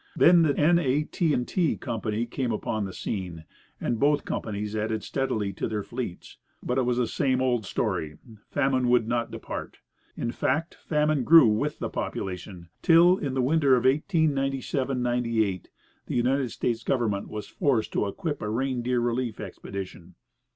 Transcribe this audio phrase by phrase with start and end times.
[0.15, 0.79] Then the N.
[0.79, 1.03] A.
[1.03, 1.35] T.
[1.43, 1.77] & T.
[1.77, 3.45] Company came upon the scene,
[3.79, 6.37] and both companies added steadily to their fleets.
[6.63, 8.17] But it was the same old story;
[8.49, 9.77] famine would not depart.
[10.17, 15.69] In fact, famine grew with the population, till, in the winter of 1897 1898,
[16.07, 20.15] the United States government was forced to equip a reindeer relief expedition.